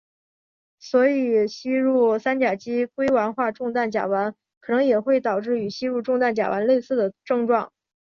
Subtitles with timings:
[0.79, 7.71] 所以吸入三甲基硅烷化重氮甲烷可能也会导致与吸入重氮甲烷类似的症状。